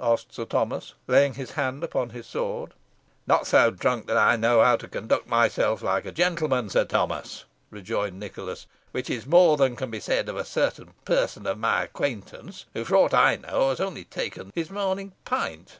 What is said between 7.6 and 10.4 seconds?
rejoined Nicholas, "which is more than can be said for